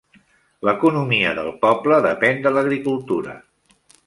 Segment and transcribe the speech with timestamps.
[0.67, 3.37] L'economia del poble depèn de l'agricultura.